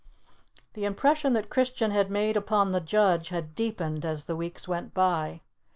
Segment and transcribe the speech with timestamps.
[0.73, 4.95] The impression that Christian had made upon the judge had deepened as the weeks went
[4.95, 5.41] by.